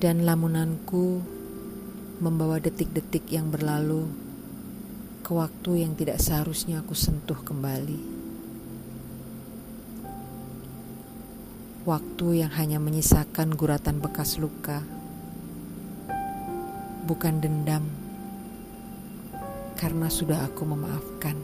dan 0.00 0.24
lamunanku 0.24 1.20
membawa 2.24 2.56
detik-detik 2.56 3.28
yang 3.28 3.52
berlalu 3.52 4.08
ke 5.20 5.28
waktu 5.36 5.84
yang 5.84 5.92
tidak 5.92 6.16
seharusnya 6.16 6.80
aku 6.80 6.96
sentuh 6.96 7.36
kembali. 7.36 8.00
Waktu 11.84 12.26
yang 12.40 12.52
hanya 12.56 12.80
menyisakan 12.80 13.52
guratan 13.52 14.00
bekas 14.00 14.40
luka, 14.40 14.80
bukan 17.04 17.44
dendam, 17.44 17.84
karena 19.76 20.08
sudah 20.08 20.48
aku 20.48 20.64
memaafkan. 20.64 21.36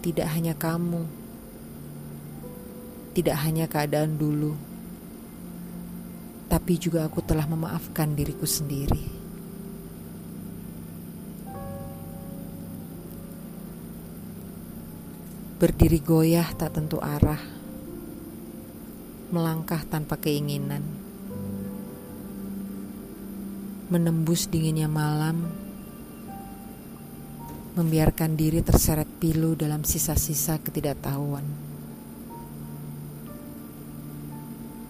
Tidak 0.00 0.28
hanya 0.32 0.56
kamu 0.56 1.25
tidak 3.16 3.40
hanya 3.48 3.64
keadaan 3.64 4.20
dulu, 4.20 4.52
tapi 6.52 6.76
juga 6.76 7.08
aku 7.08 7.24
telah 7.24 7.48
memaafkan 7.48 8.12
diriku 8.12 8.44
sendiri. 8.44 9.24
Berdiri 15.56 15.96
goyah 16.04 16.44
tak 16.60 16.76
tentu 16.76 17.00
arah, 17.00 17.40
melangkah 19.32 19.80
tanpa 19.88 20.20
keinginan, 20.20 20.84
menembus 23.88 24.44
dinginnya 24.52 24.92
malam, 24.92 25.48
membiarkan 27.80 28.36
diri 28.36 28.60
terseret 28.60 29.08
pilu 29.16 29.56
dalam 29.56 29.88
sisa-sisa 29.88 30.60
ketidaktahuan. 30.60 31.75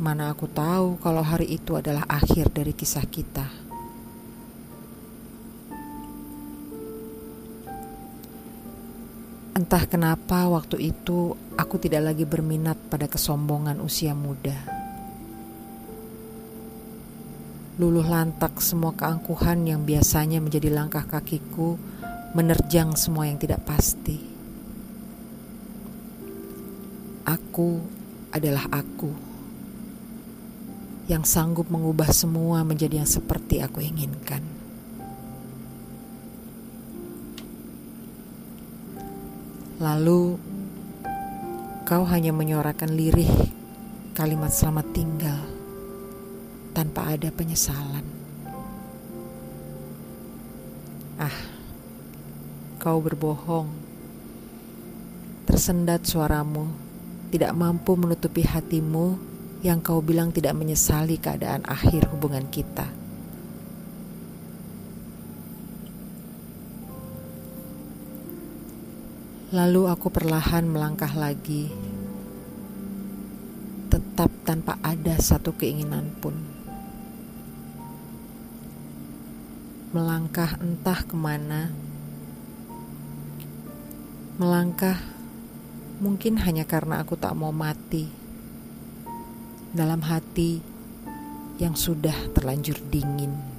Mana 0.00 0.32
aku 0.32 0.48
tahu 0.48 0.96
kalau 1.04 1.20
hari 1.20 1.60
itu 1.60 1.76
adalah 1.76 2.08
akhir 2.08 2.56
dari 2.56 2.72
kisah 2.72 3.04
kita. 3.04 3.44
Entah 9.52 9.84
kenapa 9.84 10.48
waktu 10.48 10.88
itu 10.88 11.36
aku 11.52 11.76
tidak 11.76 12.08
lagi 12.08 12.24
berminat 12.24 12.80
pada 12.88 13.12
kesombongan 13.12 13.76
usia 13.84 14.16
muda. 14.16 14.56
Luluh 17.76 18.08
lantak 18.08 18.56
semua 18.64 18.96
keangkuhan 18.96 19.68
yang 19.68 19.84
biasanya 19.84 20.40
menjadi 20.40 20.72
langkah 20.72 21.04
kakiku 21.04 21.76
menerjang 22.32 22.96
semua 22.96 23.28
yang 23.28 23.36
tidak 23.36 23.68
pasti. 23.68 24.16
Aku 27.28 27.84
adalah 28.32 28.64
aku 28.72 29.29
yang 31.10 31.26
sanggup 31.26 31.66
mengubah 31.74 32.14
semua 32.14 32.62
menjadi 32.62 33.02
yang 33.02 33.10
seperti 33.10 33.58
aku 33.58 33.82
inginkan. 33.82 34.46
Lalu 39.82 40.38
kau 41.82 42.06
hanya 42.06 42.30
menyuarakan 42.30 42.94
lirih 42.94 43.32
kalimat 44.14 44.54
selamat 44.54 44.86
tinggal 44.94 45.40
tanpa 46.70 47.18
ada 47.18 47.34
penyesalan. 47.34 48.06
Ah, 51.18 51.38
kau 52.78 53.02
berbohong. 53.02 53.66
Tersendat 55.42 56.06
suaramu, 56.06 56.70
tidak 57.34 57.50
mampu 57.58 57.98
menutupi 57.98 58.46
hatimu 58.46 59.29
yang 59.60 59.84
kau 59.84 60.00
bilang 60.00 60.32
tidak 60.32 60.56
menyesali 60.56 61.20
keadaan 61.20 61.68
akhir 61.68 62.08
hubungan 62.08 62.48
kita. 62.48 62.88
Lalu 69.50 69.90
aku 69.90 70.08
perlahan 70.08 70.64
melangkah 70.64 71.10
lagi, 71.12 71.68
tetap 73.90 74.30
tanpa 74.46 74.78
ada 74.80 75.18
satu 75.18 75.52
keinginan 75.52 76.08
pun. 76.22 76.38
Melangkah 79.90 80.54
entah 80.62 81.02
ke 81.02 81.18
mana, 81.18 81.74
melangkah 84.38 85.02
mungkin 85.98 86.38
hanya 86.40 86.62
karena 86.62 87.02
aku 87.02 87.18
tak 87.18 87.34
mau 87.34 87.50
mati 87.50 88.19
dalam 89.70 90.02
hati 90.02 90.58
yang 91.62 91.78
sudah 91.78 92.14
terlanjur 92.34 92.78
dingin. 92.90 93.49